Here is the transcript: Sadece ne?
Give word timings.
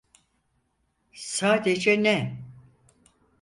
Sadece 1.15 2.03
ne? 2.03 2.37